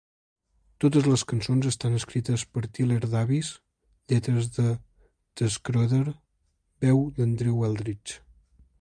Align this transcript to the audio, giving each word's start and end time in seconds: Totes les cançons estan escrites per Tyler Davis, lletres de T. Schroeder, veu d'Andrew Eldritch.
Totes 0.83 1.09
les 1.09 1.23
cançons 1.31 1.67
estan 1.71 1.97
escrites 1.99 2.45
per 2.55 2.63
Tyler 2.77 2.99
Davis, 3.11 3.51
lletres 4.13 4.49
de 4.59 4.67
T. 5.43 5.53
Schroeder, 5.59 6.03
veu 6.87 7.07
d'Andrew 7.21 7.65
Eldritch. 7.71 8.21